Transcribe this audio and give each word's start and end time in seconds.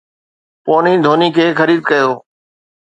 پوني 0.63 0.93
ڌوني 1.03 1.29
کي 1.35 1.45
خريد 1.59 1.79
ڪيو 1.89 2.09